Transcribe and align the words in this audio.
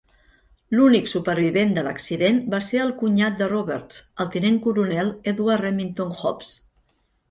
L'únic 0.77 1.11
supervivent 1.11 1.75
de 1.75 1.83
l'accident 1.89 2.41
va 2.55 2.61
ser 2.69 2.81
el 2.87 2.95
cunyat 3.03 3.39
de 3.45 3.53
Roberts, 3.55 4.03
el 4.27 4.35
tinent 4.39 4.61
coronel 4.67 5.17
Edward 5.37 5.69
Remington-Hobbs. 5.71 6.57